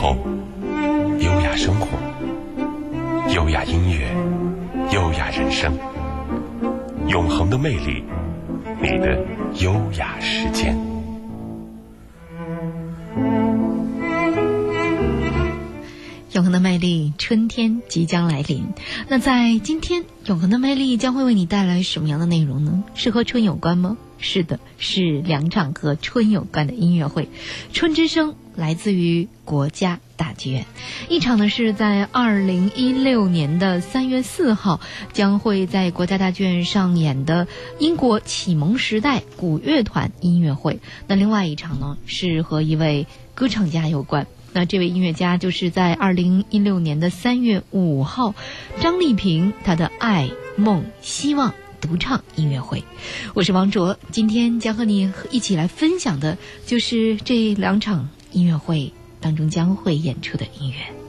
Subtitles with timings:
[0.00, 0.16] 后，
[1.18, 1.86] 优雅生活，
[3.34, 4.10] 优雅音乐，
[4.94, 5.76] 优雅人生，
[7.06, 8.02] 永恒的魅力，
[8.80, 9.22] 你的
[9.60, 10.74] 优雅时间。
[16.32, 18.64] 永恒的魅力，春天即将来临。
[19.08, 22.84] 那在今天，永恒的魅力将会为你带来什么样的内容呢？
[22.94, 23.98] 是和春有关吗？
[24.16, 27.28] 是的，是两场和春有关的音乐会。
[27.74, 30.66] 春之声来自于国家大剧院，
[31.08, 34.80] 一场呢是在二零一六年的三月四号
[35.12, 37.46] 将会在国家大剧院上演的
[37.78, 40.80] 英国启蒙时代古乐团音乐会。
[41.06, 44.26] 那另外一场呢是和一位歌唱家有关。
[44.52, 48.34] 那这位音乐家就是在二零一六年的三月五号，
[48.80, 52.82] 张丽萍她的爱梦希望独唱音乐会。
[53.34, 60.99] 我是王卓，今天将和你一起来分享的就是这两场音乐会当中将会演出的音乐。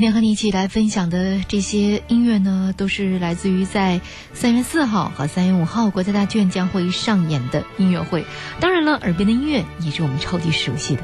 [0.00, 4.00] 今天和你一起来分享的这些音乐呢，都是来自于在
[4.32, 8.24] 三月四号和三月五号国家大剧院将会上演的音乐会。
[8.60, 11.02] 当然了，耳边的音乐也是我们超级熟悉的。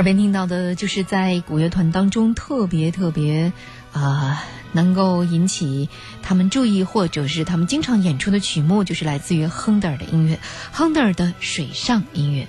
[0.00, 3.52] 耳边听到的就是在古乐团当中特别特别
[3.92, 4.42] 啊，
[4.72, 5.90] 能够引起
[6.22, 10.40] 他们注意或者是他们经常演出的曲目，就是来自于亨德尔的音乐，
[10.72, 12.48] 亨德尔的水上音乐。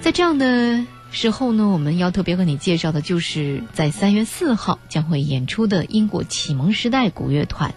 [0.00, 7.74] 在这样的时候呢，我们要特别和你介绍的就是在三月四号将会演出的英国启蒙时代古乐团。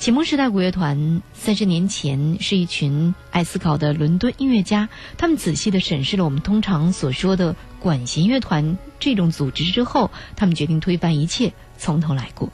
[0.00, 4.88] 启蒙时代古乐团三十年前是一群爱思考的伦敦音乐家，
[5.18, 12.48] 他们仔细地审视了我们通常所说的管弦乐团这种组织之后，他们决定推翻一切，从头来过。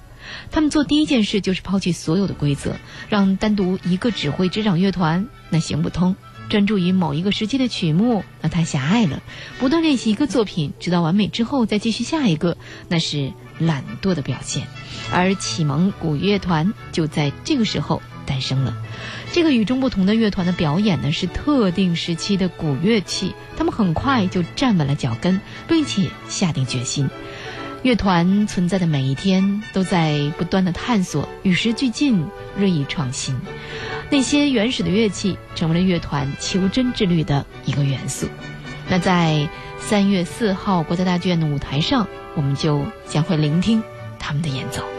[0.51, 2.75] 他们做第一件事就是抛弃所有的规则，
[3.09, 6.17] 让单独一个指挥执掌乐团那行不通。
[6.49, 9.21] 专注于某一个时期的曲目，那太狭隘了；
[9.61, 12.57] 不断练习一个作品，直到完美之后再继续下一个，
[12.89, 14.67] 那是懒惰的表现。
[15.13, 18.77] 而启蒙古乐团就在这个时候诞生了。
[19.33, 27.09] 这个与众不同的乐团的表演呢，是特定时期的古乐器，他们很快就站稳了脚跟，并且下定决心。
[27.83, 32.27] 乐团存在的每一天，都在不断的探索，与时俱进，
[32.59, 33.37] 锐意创新。
[34.11, 38.29] 那些原始的乐器成为了乐团求真之旅的一个元素。
[38.89, 39.49] 那在
[39.79, 43.83] 三月四号国家大剧院的舞台上，我们就将会聆听
[44.19, 44.96] 他们的演奏。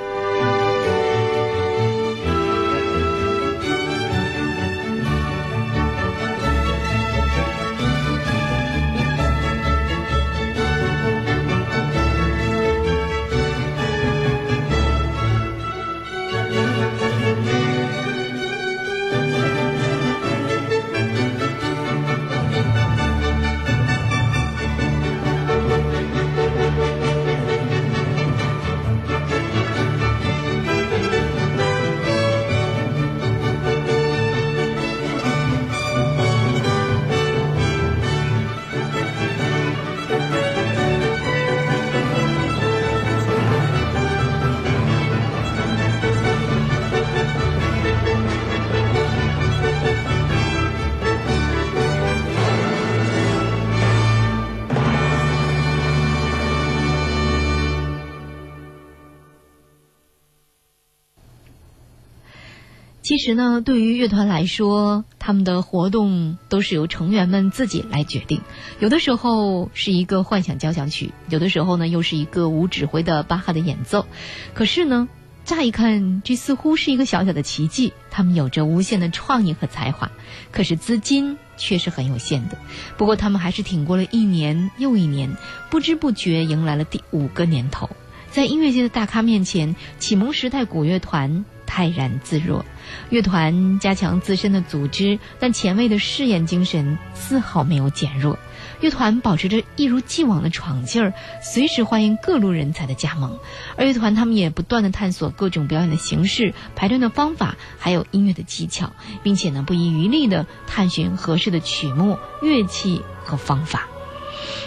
[63.17, 68.43] 其实呢，对于乐团来说，他们的活动都是由成员们自己来决定。
[68.79, 74.05] 有的时候是一个幻想交响曲，有的时候呢又是一个无指挥的巴哈的演奏。
[74.53, 75.09] 可是呢，
[75.45, 77.91] 乍一看，这似乎是一个小小的奇迹。
[78.11, 80.11] 他们有着无限的创意和才华，
[80.51, 82.59] 可是资金却是很有限的。
[82.97, 85.35] 不过他们还是挺过了一年又一年，
[85.71, 87.89] 不知不觉迎来了第五个年头。
[88.29, 91.45] 在音乐界的大咖面前，启蒙时代古乐团。
[91.67, 92.65] 泰然自若，
[93.11, 98.39] 乐团加强自身的组织，但前卫的试验精神丝毫没有减弱。
[98.79, 103.39] 乐团保持着一如既往的闯劲儿，随时欢迎各路人才的加盟。
[103.75, 108.93] 而乐团他们也不断的探索各种表演的形式、排练的方法，还有音乐的技巧，
[109.23, 113.87] 并且呢不遗余力的探寻合适的曲目、乐器和方法。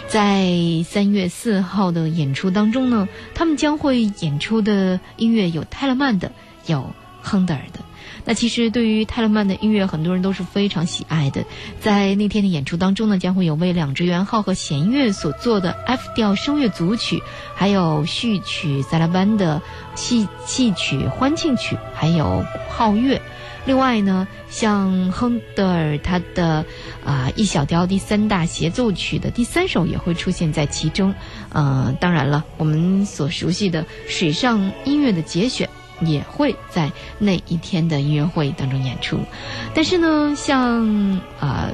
[0.07, 6.33] 在三月四号的演出当中呢，他们将会演出的音乐有泰勒曼的。
[6.65, 7.79] 有亨德尔的，
[8.25, 11.45] 那其实对于泰勒曼的音乐，很多人都是非常喜爱的。
[11.79, 17.21] 在那天的演出当中呢，将会有为两支圆号和弦乐所做的 F 调声乐组曲，
[17.55, 19.61] 还有序曲萨拉班的
[19.93, 23.21] 戏戏曲欢庆曲，还有号乐。
[23.65, 26.65] 另外呢，像亨德尔他的
[27.05, 31.13] 啊一小调第三大协奏曲的第三首也会出现在其中。
[31.49, 35.69] 呃，当然了，我们所熟悉的水上音乐的节选。
[36.01, 39.19] 也会在那一天的音乐会当中演出，
[39.73, 41.69] 但是呢，像呃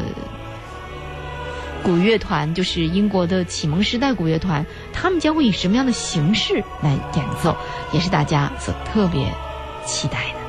[1.83, 7.55] 古乐团，就是英国的启蒙时代古乐团，他们将会以什么样的形式来演奏，
[7.93, 9.31] 也是大家所特别
[9.85, 10.46] 期待的。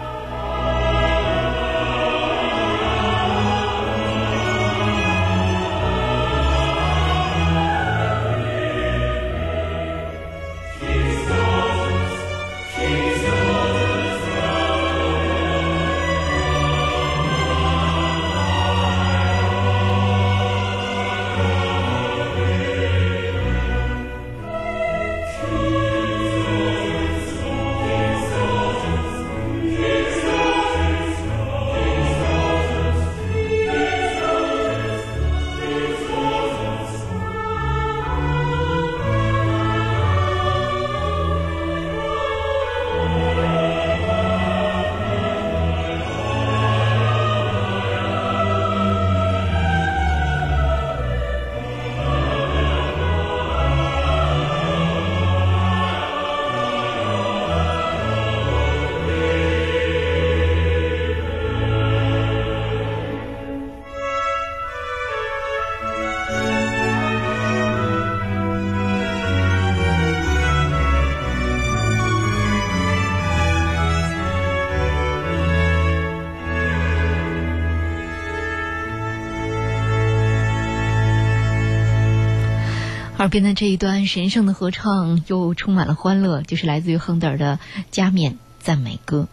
[83.19, 87.59] 耳边的这一段神圣的合唱又充满了欢乐，就是来自于亨德尔的
[87.91, 89.27] 《加冕赞美歌》。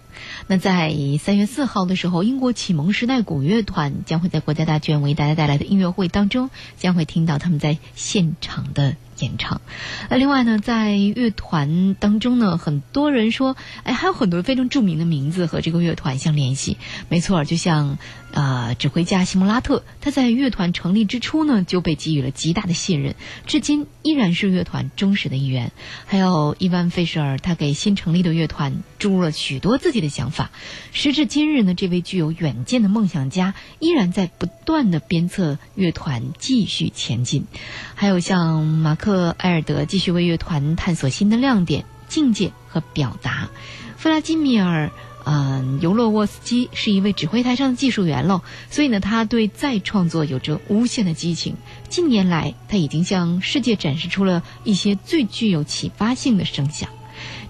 [0.47, 6.49] 那在三月四号的时候，英国启蒙时代古乐团将会在国家大剧院为大家带来的音乐会当中，
[6.79, 9.61] 将会听到他们在现场的演唱。
[10.09, 16.77] 那另外呢，在乐团当中呢，很多人说，哎，还有很多非常著名的名字和这个乐团相联系。
[17.09, 17.99] 没错，就像
[18.35, 23.15] 呃，指挥家西蒙拉特，他在乐团成立之初呢，就被给予了极大的信任，
[23.47, 25.71] 至今依然是乐团忠实的一员。
[26.05, 30.31] 还有伊万费舍尔，他给新成立的乐团注入了许多自己的想。
[30.31, 30.51] 法，
[30.91, 37.45] 时至今日呢，这位具有远见的梦想家依然在不断的鞭策乐团继续前进。
[37.93, 43.49] 还有像马克埃尔德继续为乐团探索新的亮点、境界和表达。
[43.95, 44.91] 弗拉基米尔，
[45.25, 51.55] 嗯，尤洛沃斯基是一位指挥台上的技术员喽，所以呢，他对再创作有着无限的激情。
[51.89, 56.89] 近年来，他已经向世界展示出了一些最具有启发性的声响。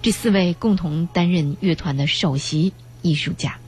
[0.00, 3.58] 这四位共同担任乐团的首席艺术家。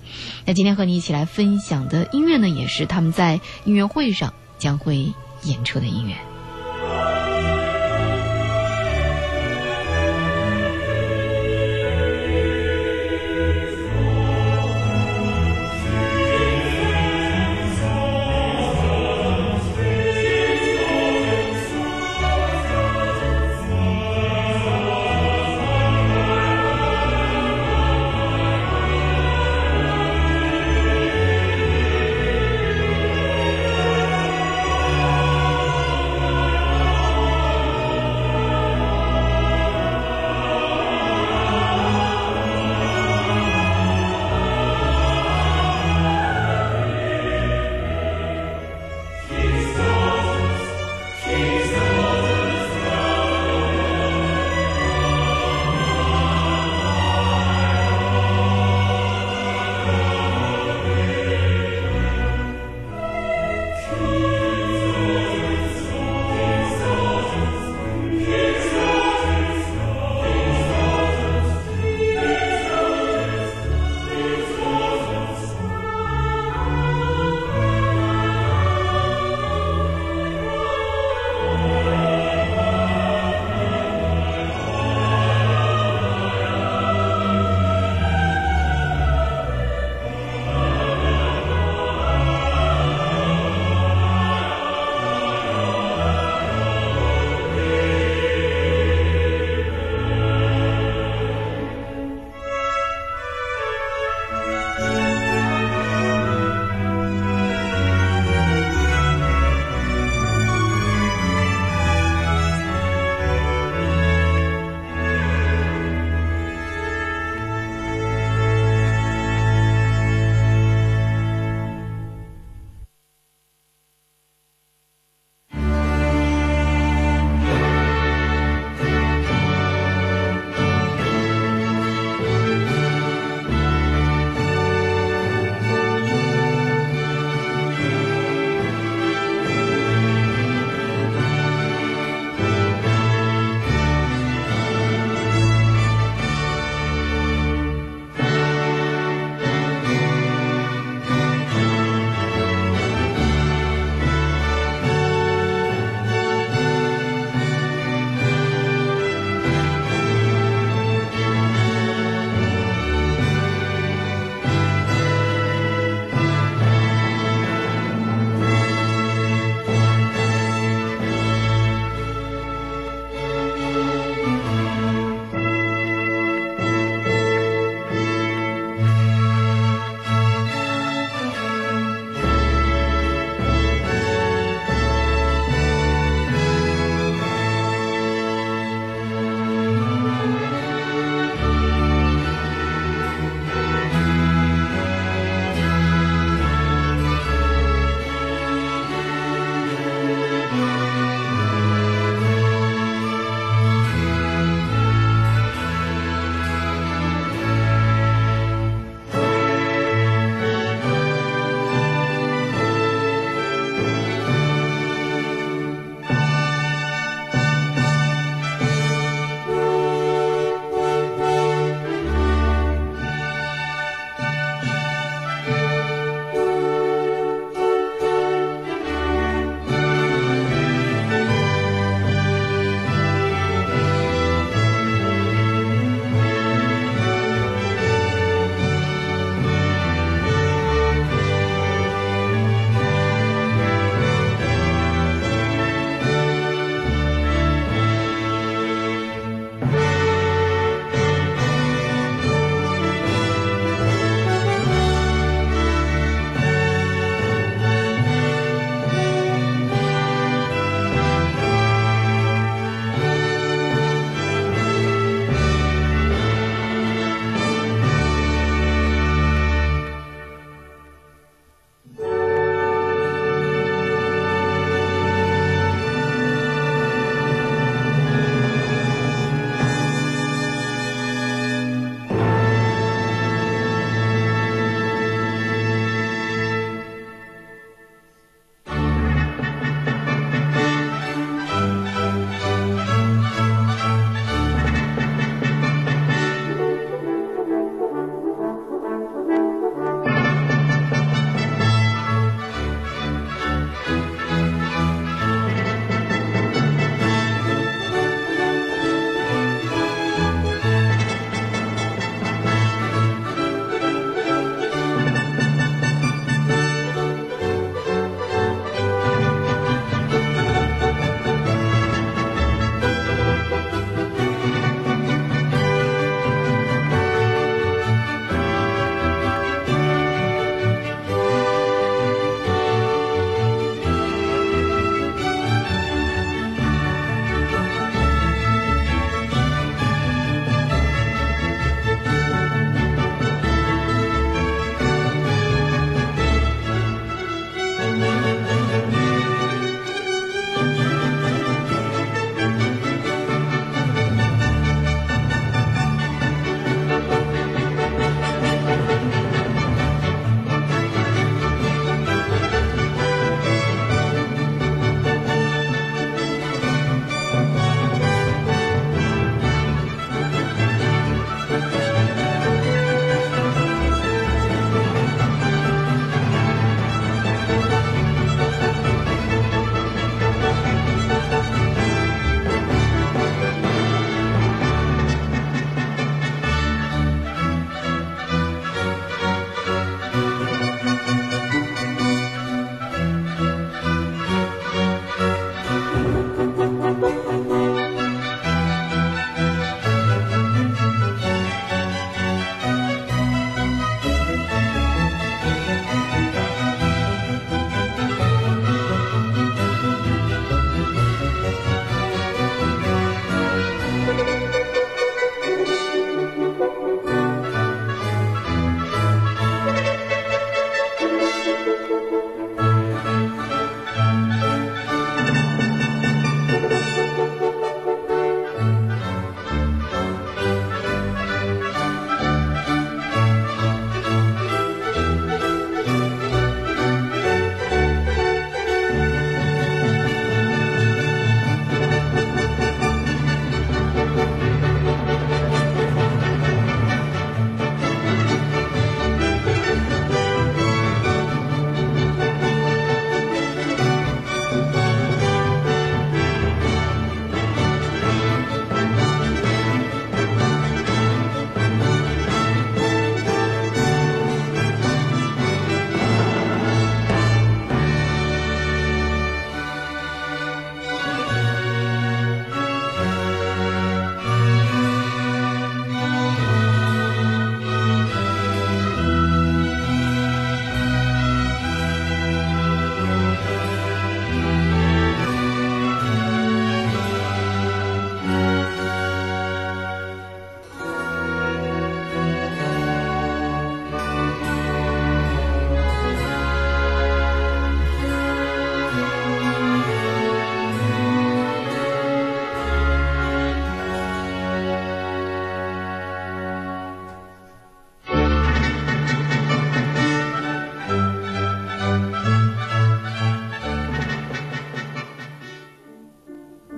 [0.46, 5.12] 那今天和你一起来分享的音乐呢，也是他们在音乐会上将会
[5.42, 6.27] 演出的音乐。